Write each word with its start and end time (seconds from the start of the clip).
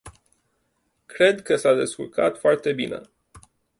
Cred 1.05 1.41
că 1.41 1.55
s-a 1.55 1.73
descurcat 1.73 2.37
foarte 2.37 2.73
bine. 2.73 3.01